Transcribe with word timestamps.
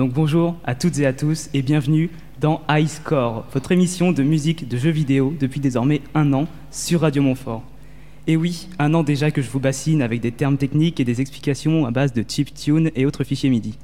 Donc 0.00 0.14
bonjour 0.14 0.56
à 0.64 0.74
toutes 0.74 0.98
et 0.98 1.04
à 1.04 1.12
tous 1.12 1.50
et 1.52 1.60
bienvenue 1.60 2.08
dans 2.40 2.62
High 2.70 2.88
Score, 2.88 3.44
votre 3.52 3.70
émission 3.70 4.12
de 4.12 4.22
musique 4.22 4.66
de 4.66 4.78
jeux 4.78 4.88
vidéo 4.88 5.34
depuis 5.38 5.60
désormais 5.60 6.00
un 6.14 6.32
an 6.32 6.46
sur 6.70 7.02
Radio 7.02 7.22
Montfort. 7.22 7.62
Et 8.26 8.34
oui, 8.34 8.70
un 8.78 8.94
an 8.94 9.02
déjà 9.02 9.30
que 9.30 9.42
je 9.42 9.50
vous 9.50 9.60
bassine 9.60 10.00
avec 10.00 10.22
des 10.22 10.32
termes 10.32 10.56
techniques 10.56 11.00
et 11.00 11.04
des 11.04 11.20
explications 11.20 11.84
à 11.84 11.90
base 11.90 12.14
de 12.14 12.24
chiptune 12.26 12.90
et 12.96 13.04
autres 13.04 13.24
fichiers 13.24 13.50
MIDI. 13.50 13.76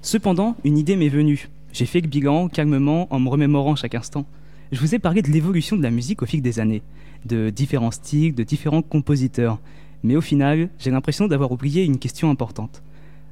Cependant, 0.00 0.56
une 0.64 0.78
idée 0.78 0.96
m'est 0.96 1.10
venue. 1.10 1.50
J'ai 1.74 1.84
fait 1.84 2.00
le 2.00 2.08
bilan 2.08 2.48
calmement 2.48 3.06
en 3.10 3.20
me 3.20 3.28
remémorant 3.28 3.76
chaque 3.76 3.94
instant. 3.94 4.24
Je 4.72 4.80
vous 4.80 4.94
ai 4.94 4.98
parlé 4.98 5.20
de 5.20 5.30
l'évolution 5.30 5.76
de 5.76 5.82
la 5.82 5.90
musique 5.90 6.22
au 6.22 6.26
fil 6.26 6.40
des 6.40 6.58
années, 6.58 6.80
de 7.26 7.50
différents 7.50 7.90
styles, 7.90 8.34
de 8.34 8.44
différents 8.44 8.80
compositeurs. 8.80 9.58
Mais 10.04 10.16
au 10.16 10.22
final, 10.22 10.70
j'ai 10.78 10.90
l'impression 10.90 11.26
d'avoir 11.26 11.52
oublié 11.52 11.84
une 11.84 11.98
question 11.98 12.30
importante. 12.30 12.82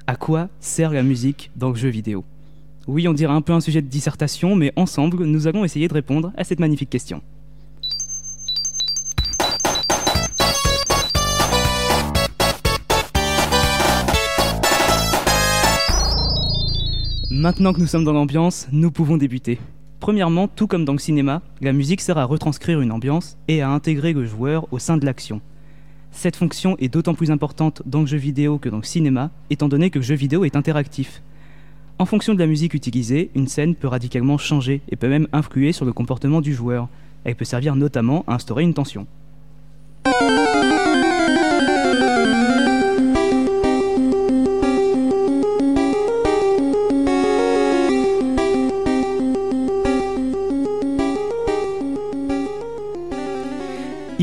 À 0.09 0.16
quoi 0.16 0.48
sert 0.59 0.90
la 0.93 1.02
musique 1.02 1.50
dans 1.54 1.68
le 1.68 1.75
jeu 1.75 1.90
vidéo 1.90 2.25
Oui, 2.86 3.07
on 3.08 3.12
dirait 3.12 3.34
un 3.34 3.43
peu 3.43 3.52
un 3.52 3.61
sujet 3.61 3.82
de 3.82 3.88
dissertation, 3.88 4.57
mais 4.57 4.72
ensemble, 4.75 5.22
nous 5.26 5.46
allons 5.46 5.66
essayer 5.66 5.86
de 5.86 5.93
répondre 5.93 6.32
à 6.35 6.44
cette 6.44 6.61
magnifique 6.61 6.89
question. 6.89 7.21
Maintenant 17.30 17.75
que 17.75 17.80
nous 17.80 17.86
sommes 17.86 18.04
dans 18.04 18.14
l'ambiance, 18.14 18.66
nous 18.72 18.90
pouvons 18.90 19.18
débuter. 19.18 19.58
Premièrement, 20.00 20.49
tout 20.49 20.66
comme 20.66 20.86
dans 20.86 20.94
le 20.94 20.99
cinéma, 20.99 21.43
la 21.61 21.75
musique 21.75 22.00
sert 22.00 22.16
à 22.16 22.25
retranscrire 22.25 22.80
une 22.80 22.93
ambiance 22.93 23.36
et 23.46 23.61
à 23.61 23.68
intégrer 23.68 24.14
le 24.14 24.25
joueur 24.25 24.72
au 24.72 24.79
sein 24.79 24.96
de 24.96 25.04
l'action. 25.04 25.43
Cette 26.18 26.35
fonction 26.35 26.77
est 26.81 26.89
d'autant 26.89 27.14
plus 27.14 27.31
importante 27.31 27.81
dans 27.86 28.00
le 28.00 28.07
jeu 28.07 28.17
vidéo 28.17 28.58
que 28.58 28.68
dans 28.68 28.79
le 28.79 28.82
cinéma, 28.82 29.31
étant 29.50 29.68
donné 29.68 29.89
que 29.89 30.00
le 30.00 30.04
jeu 30.04 30.17
vidéo 30.17 30.44
est 30.44 30.57
interactif. 30.57 31.22
En 32.00 32.06
fonction 32.06 32.34
de 32.34 32.41
la 32.41 32.48
musique 32.48 32.75
utilisée, 32.75 33.31
une 33.36 33.47
scène 33.47 33.77
peut 33.77 33.86
radicalement 33.86 34.36
changer 34.36 34.81
et 34.89 34.97
peut 34.97 35.08
même 35.08 35.28
influer 35.33 35.70
sur 35.70 35.84
le 35.84 35.92
comportement 35.92 36.41
du 36.41 36.52
joueur. 36.52 36.89
Elle 37.22 37.36
peut 37.36 37.44
servir 37.44 37.77
notamment 37.77 38.24
à 38.27 38.34
instaurer 38.34 38.64
une 38.64 38.74
tension. 38.74 39.06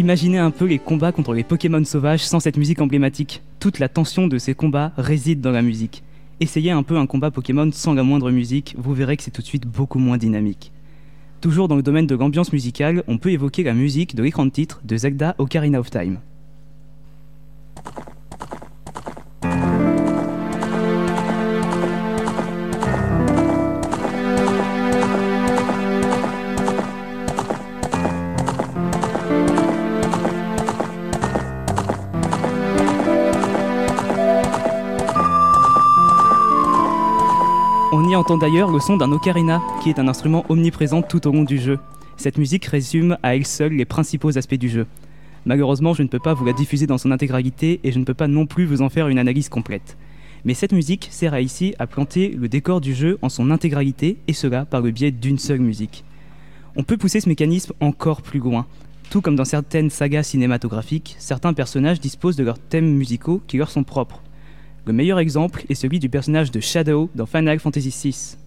Imaginez 0.06 0.38
un 0.38 0.52
peu 0.52 0.66
les 0.66 0.78
combats 0.78 1.12
contre 1.12 1.34
les 1.34 1.44
Pokémon 1.44 1.84
sauvages 1.84 2.24
sans 2.24 2.40
cette 2.40 2.58
musique 2.58 2.80
emblématique. 2.80 3.42
Toute 3.60 3.80
la 3.80 3.90
tension 3.90 4.28
de 4.28 4.38
ces 4.38 4.54
combats 4.54 4.92
réside 4.98 5.42
dans 5.42 5.50
la 5.50 5.64
musique. 5.64 6.04
Essayez 6.40 6.70
un 6.70 6.84
peu 6.84 6.96
un 6.98 7.08
combat 7.08 7.32
Pokémon 7.32 7.72
sans 7.72 7.96
la 7.96 8.04
moindre 8.04 8.30
musique, 8.30 8.76
vous 8.78 8.94
verrez 8.94 9.18
que 9.18 9.24
c'est 9.24 9.32
tout 9.32 9.42
de 9.42 9.48
suite 9.48 9.66
beaucoup 9.66 9.98
moins 9.98 10.20
dynamique. 10.20 10.72
Toujours 11.42 11.68
dans 11.68 11.76
le 11.76 11.82
domaine 11.82 12.06
de 12.06 12.14
l'ambiance 12.14 12.54
musicale, 12.54 13.04
on 13.08 13.18
peut 13.18 13.32
évoquer 13.32 13.64
la 13.64 13.74
musique 13.74 14.14
de 14.14 14.22
l'écran 14.22 14.46
de 14.46 14.52
titre 14.52 14.80
de 14.84 14.96
Zelda 14.96 15.34
Ocarina 15.40 15.80
of 15.80 15.90
Time. 15.90 16.20
Y 38.16 38.18
entend 38.18 38.38
d'ailleurs 38.38 38.72
le 38.72 38.80
son 38.80 38.96
d'un 38.96 39.12
ocarina, 39.12 39.62
qui 39.84 39.90
est 39.90 40.00
un 40.00 40.08
instrument 40.08 40.46
omniprésent 40.48 41.02
tout 41.02 41.28
au 41.28 41.34
long 41.34 41.44
du 41.44 41.58
jeu. 41.58 41.80
Cette 42.16 42.38
musique 42.38 42.64
résume 42.64 43.18
à 43.24 43.36
elle 43.36 43.46
seule 43.46 43.74
les 43.74 43.84
principaux 43.84 44.38
aspects 44.38 44.56
du 44.56 44.70
jeu. 44.70 44.88
Malheureusement, 45.44 45.94
je 45.94 46.02
ne 46.02 46.08
peux 46.08 46.20
pas 46.20 46.34
vous 46.34 46.46
la 46.46 46.54
diffuser 46.54 46.88
dans 46.88 46.98
son 46.98 47.12
intégralité 47.12 47.82
et 47.84 47.92
je 47.92 48.00
ne 48.00 48.06
peux 48.06 48.14
pas 48.14 48.30
non 48.30 48.46
plus 48.46 48.66
vous 48.66 48.82
en 48.82 48.88
faire 48.88 49.10
une 49.10 49.20
analyse 49.20 49.50
complète. 49.50 49.98
Mais 50.46 50.54
cette 50.54 50.72
musique 50.72 51.10
sert 51.12 51.34
à 51.34 51.42
ici 51.42 51.76
à 51.78 51.88
planter 51.88 52.30
le 52.30 52.48
décor 52.48 52.80
du 52.80 52.96
jeu 52.96 53.20
en 53.22 53.28
son 53.28 53.52
intégralité, 53.52 54.18
et 54.30 54.34
cela 54.34 54.64
par 54.64 54.80
le 54.80 54.92
biais 54.92 55.12
d'une 55.12 55.38
seule 55.38 55.60
musique. 55.60 56.06
On 56.78 56.84
peut 56.84 56.96
pousser 56.96 57.20
ce 57.20 57.28
mécanisme 57.28 57.74
encore 57.82 58.22
plus 58.22 58.40
loin. 58.40 58.66
Tout 59.10 59.20
comme 59.20 59.36
dans 59.36 59.44
certaines 59.44 59.90
sagas 59.90 60.24
cinématographiques, 60.24 61.18
certains 61.20 61.54
personnages 61.54 62.00
disposent 62.00 62.38
de 62.38 62.46
leurs 62.46 62.60
thèmes 62.60 62.96
musicaux 62.96 63.42
qui 63.46 63.58
leur 63.58 63.70
sont 63.70 63.84
propres. 63.84 64.22
Le 64.88 64.94
meilleur 64.94 65.18
exemple 65.18 65.66
est 65.68 65.74
celui 65.74 65.98
du 65.98 66.10
personnage 66.10 66.52
de 66.52 66.60
Shadow 66.60 67.10
dans 67.16 67.26
Final 67.26 67.60
Fantasy 67.60 67.90
VI. 67.90 68.38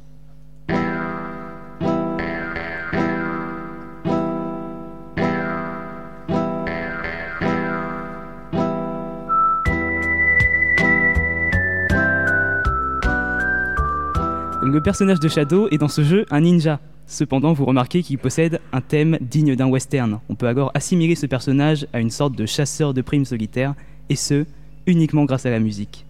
Le 14.63 14.81
personnage 14.81 15.19
de 15.19 15.27
Shadow 15.27 15.69
est 15.73 15.79
dans 15.79 15.89
ce 15.89 16.05
jeu 16.05 16.25
un 16.31 16.43
ninja. 16.43 16.79
Cependant, 17.09 17.53
vous 17.53 17.65
remarquez 17.65 18.05
qu'il 18.05 18.19
possède 18.19 18.61
un 18.73 18.81
thème 18.81 19.19
digne 19.21 19.57
d'un 19.57 19.67
western. 19.67 20.21
On 20.29 20.37
peut 20.37 20.47
alors 20.47 20.71
assimiler 20.75 21.17
ce 21.17 21.27
personnage 21.27 21.89
à 21.93 21.99
une 21.99 22.11
sorte 22.11 22.37
de 22.37 22.47
chasseur 22.47 22.95
de 22.95 23.03
primes 23.03 23.25
solitaire, 23.25 23.75
et 24.09 24.15
ce, 24.15 24.45
uniquement 24.87 25.25
grâce 25.25 25.47
à 25.47 25.51
la 25.51 25.59
musique. 25.59 26.05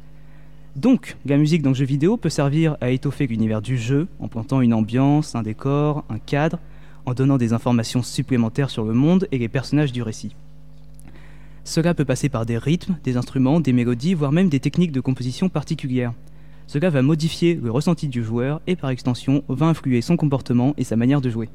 Donc, 0.76 1.16
la 1.26 1.36
musique 1.36 1.62
dans 1.62 1.70
le 1.70 1.74
jeu 1.74 1.84
vidéo 1.84 2.16
peut 2.16 2.28
servir 2.28 2.76
à 2.80 2.90
étoffer 2.90 3.26
l'univers 3.26 3.62
du 3.62 3.76
jeu 3.76 4.06
en 4.20 4.28
plantant 4.28 4.60
une 4.60 4.74
ambiance, 4.74 5.34
un 5.34 5.42
décor, 5.42 6.04
un 6.08 6.18
cadre, 6.18 6.58
en 7.06 7.14
donnant 7.14 7.38
des 7.38 7.52
informations 7.52 8.02
supplémentaires 8.02 8.70
sur 8.70 8.84
le 8.84 8.92
monde 8.92 9.26
et 9.32 9.38
les 9.38 9.48
personnages 9.48 9.92
du 9.92 10.02
récit. 10.02 10.34
Cela 11.64 11.94
peut 11.94 12.04
passer 12.04 12.28
par 12.28 12.46
des 12.46 12.58
rythmes, 12.58 12.96
des 13.04 13.16
instruments, 13.16 13.60
des 13.60 13.72
mélodies, 13.72 14.14
voire 14.14 14.32
même 14.32 14.48
des 14.48 14.60
techniques 14.60 14.92
de 14.92 15.00
composition 15.00 15.48
particulières. 15.48 16.12
Cela 16.66 16.90
va 16.90 17.02
modifier 17.02 17.54
le 17.54 17.70
ressenti 17.70 18.08
du 18.08 18.22
joueur 18.22 18.60
et 18.66 18.76
par 18.76 18.90
extension 18.90 19.42
va 19.48 19.66
influer 19.66 20.00
son 20.02 20.16
comportement 20.16 20.74
et 20.76 20.84
sa 20.84 20.96
manière 20.96 21.20
de 21.20 21.30
jouer. 21.30 21.48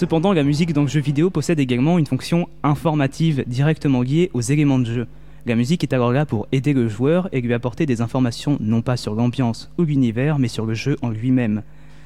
Cependant, 0.00 0.32
la 0.32 0.44
musique 0.44 0.72
dans 0.72 0.80
le 0.80 0.88
jeu 0.88 1.00
vidéo 1.00 1.28
possède 1.28 1.60
également 1.60 1.98
une 1.98 2.06
fonction 2.06 2.48
informative 2.62 3.44
directement 3.46 4.00
liée 4.00 4.30
aux 4.32 4.40
éléments 4.40 4.78
de 4.78 4.86
jeu. 4.86 5.06
La 5.44 5.56
musique 5.56 5.82
est 5.82 5.92
alors 5.92 6.10
là 6.10 6.24
pour 6.24 6.48
aider 6.52 6.72
le 6.72 6.88
joueur 6.88 7.28
et 7.32 7.42
lui 7.42 7.52
apporter 7.52 7.84
des 7.84 8.00
informations 8.00 8.56
non 8.60 8.80
pas 8.80 8.96
sur 8.96 9.14
l'ambiance 9.14 9.70
ou 9.76 9.82
l'univers, 9.82 10.38
mais 10.38 10.48
sur 10.48 10.64
le 10.64 10.72
jeu 10.72 10.96
en 11.02 11.10
lui-même. 11.10 11.62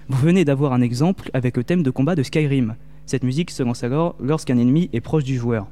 Vous 0.09 0.19
venez 0.19 0.44
d'avoir 0.44 0.72
un 0.72 0.81
exemple 0.81 1.31
avec 1.34 1.56
le 1.56 1.62
thème 1.62 1.84
de 1.84 1.91
combat 1.93 2.16
de 2.16 2.25
Skyrim. 2.25 2.75
Cette 3.06 3.22
musique 3.22 3.53
se 3.53 3.62
lance 3.62 3.84
alors 3.84 4.16
lorsqu'un 4.19 4.59
ennemi 4.59 4.91
est 4.93 5.00
proche 5.00 5.22
du 5.22 5.37
joueur. 5.37 5.69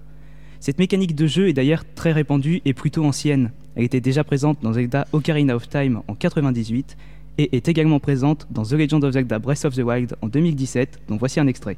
Cette 0.61 0.79
mécanique 0.79 1.17
de 1.17 1.27
jeu 1.27 1.49
est 1.49 1.55
d'ailleurs 1.55 1.83
très 1.97 2.13
répandue 2.13 2.63
et 2.65 2.73
plutôt 2.73 3.05
ancienne. 3.05 3.51
Elle 3.75 3.83
était 3.83 4.01
déjà 4.01 4.23
présente 4.23 4.59
dans 4.63 4.75
Zelda 4.75 5.09
Ocarina 5.13 5.57
of 5.57 5.69
Time 5.69 6.03
en 6.07 6.15
98 6.15 6.97
et 7.39 7.57
est 7.57 7.69
également 7.69 7.99
présente 7.99 8.47
dans 8.53 8.63
The 8.63 8.75
Legend 8.75 9.03
of 9.03 9.15
Zelda 9.15 9.41
Breath 9.41 9.65
of 9.65 9.75
the 9.75 9.83
Wild 9.83 10.15
en 10.23 10.29
2017, 10.29 11.01
dont 11.09 11.17
voici 11.17 11.41
un 11.41 11.49
extrait. 11.49 11.77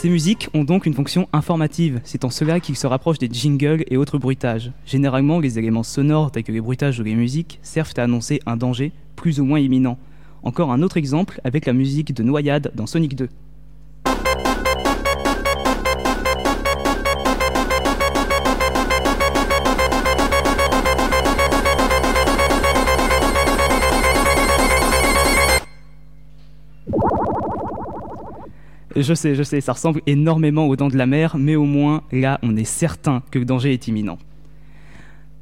Ces 0.00 0.10
musiques 0.10 0.48
ont 0.54 0.62
donc 0.62 0.86
une 0.86 0.94
fonction 0.94 1.28
informative, 1.32 2.00
c'est 2.04 2.24
en 2.24 2.30
cela 2.30 2.60
qu'ils 2.60 2.76
se 2.76 2.86
rapprochent 2.86 3.18
des 3.18 3.28
jingles 3.28 3.82
et 3.88 3.96
autres 3.96 4.16
bruitages. 4.16 4.70
Généralement, 4.86 5.40
les 5.40 5.58
éléments 5.58 5.82
sonores 5.82 6.30
tels 6.30 6.44
que 6.44 6.52
les 6.52 6.60
bruitages 6.60 7.00
ou 7.00 7.02
les 7.02 7.16
musiques 7.16 7.58
servent 7.64 7.94
à 7.96 8.04
annoncer 8.04 8.38
un 8.46 8.56
danger 8.56 8.92
plus 9.16 9.40
ou 9.40 9.44
moins 9.44 9.58
imminent. 9.58 9.98
Encore 10.44 10.70
un 10.70 10.82
autre 10.82 10.98
exemple 10.98 11.40
avec 11.42 11.66
la 11.66 11.72
musique 11.72 12.14
de 12.14 12.22
Noyade 12.22 12.70
dans 12.76 12.86
Sonic 12.86 13.16
2. 13.16 13.28
Je 29.00 29.14
sais, 29.14 29.36
je 29.36 29.44
sais, 29.44 29.60
ça 29.60 29.74
ressemble 29.74 30.02
énormément 30.08 30.66
aux 30.66 30.74
dents 30.74 30.88
de 30.88 30.96
la 30.96 31.06
mer, 31.06 31.36
mais 31.38 31.54
au 31.54 31.64
moins 31.64 32.02
là, 32.10 32.40
on 32.42 32.56
est 32.56 32.64
certain 32.64 33.22
que 33.30 33.38
le 33.38 33.44
danger 33.44 33.72
est 33.72 33.86
imminent. 33.86 34.18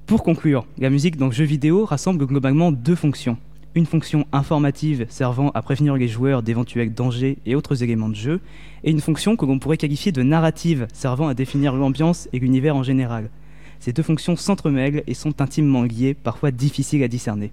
Pour 0.04 0.22
conclure, 0.22 0.66
la 0.76 0.90
musique 0.90 1.16
dans 1.16 1.26
le 1.26 1.32
jeu 1.32 1.44
vidéo 1.44 1.86
rassemble 1.86 2.26
globalement 2.26 2.70
deux 2.70 2.94
fonctions. 2.94 3.38
une 3.74 3.86
fonction 3.86 4.26
informative 4.32 5.06
servant 5.08 5.50
à 5.54 5.62
prévenir 5.62 5.96
les 5.96 6.06
joueurs 6.06 6.42
d'éventuels 6.42 6.92
dangers 6.92 7.38
et 7.46 7.54
autres 7.54 7.82
éléments 7.82 8.10
de 8.10 8.14
jeu, 8.14 8.40
et 8.84 8.90
une 8.90 9.00
fonction 9.00 9.36
que 9.36 9.46
l'on 9.46 9.58
pourrait 9.58 9.78
qualifier 9.78 10.12
de 10.12 10.22
narrative 10.22 10.86
servant 10.92 11.28
à 11.28 11.34
définir 11.34 11.74
l'ambiance 11.74 12.28
et 12.34 12.38
l'univers 12.38 12.76
en 12.76 12.82
général. 12.82 13.30
Ces 13.80 13.94
deux 13.94 14.02
fonctions 14.02 14.36
s'entremêlent 14.36 15.02
et 15.06 15.14
sont 15.14 15.40
intimement 15.40 15.82
liées, 15.82 16.12
parfois 16.12 16.50
difficiles 16.50 17.02
à 17.02 17.08
discerner. 17.08 17.52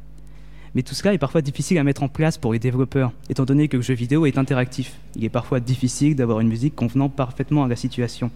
Mais 0.75 0.81
tout 0.81 0.95
cela 0.95 1.13
est 1.13 1.19
parfois 1.19 1.41
difficile 1.41 1.77
à 1.77 1.83
mettre 1.83 2.01
en 2.01 2.07
place 2.07 2.37
pour 2.37 2.53
les 2.53 2.59
développeurs, 2.59 3.11
étant 3.29 3.45
donné 3.45 3.67
que 3.67 3.77
le 3.77 3.83
jeu 3.83 3.93
vidéo 3.93 4.25
est 4.25 4.39
interactif. 4.39 4.93
Il 5.15 5.23
est 5.23 5.29
parfois 5.29 5.59
difficile 5.59 6.15
d'avoir 6.15 6.39
une 6.39 6.47
musique 6.47 6.75
convenant 6.75 7.09
parfaitement 7.09 7.63
à 7.63 7.67
la 7.67 7.75
situation. 7.75 8.31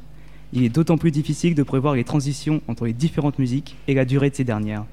Il 0.54 0.64
est 0.64 0.70
d'autant 0.70 0.98
plus 0.98 1.12
difficile 1.12 1.56
de 1.56 1.64
prévoir 1.64 1.96
les 1.96 2.04
transitions 2.04 2.62
entre 2.68 2.86
les 2.86 2.94
différentes 2.94 3.40
musiques 3.40 3.76
et 3.88 3.96
la 3.96 4.06
durée 4.06 4.30
de 4.30 4.36
ces 4.36 4.44
dernières. 4.44 4.86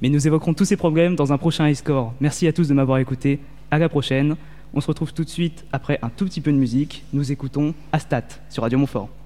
Mais 0.00 0.08
nous 0.08 0.26
évoquerons 0.26 0.54
tous 0.54 0.64
ces 0.64 0.76
problèmes 0.76 1.16
dans 1.16 1.32
un 1.32 1.38
prochain 1.38 1.68
iScore. 1.68 2.14
Merci 2.20 2.46
à 2.46 2.52
tous 2.52 2.68
de 2.68 2.74
m'avoir 2.74 2.98
écouté. 2.98 3.40
À 3.70 3.78
la 3.78 3.88
prochaine. 3.88 4.36
On 4.72 4.80
se 4.80 4.86
retrouve 4.86 5.12
tout 5.12 5.24
de 5.24 5.28
suite 5.28 5.64
après 5.72 5.98
un 6.02 6.08
tout 6.08 6.24
petit 6.24 6.40
peu 6.40 6.52
de 6.52 6.56
musique. 6.56 7.02
Nous 7.12 7.32
écoutons 7.32 7.74
Astat 7.92 8.22
sur 8.48 8.62
Radio 8.62 8.78
Montfort. 8.78 9.19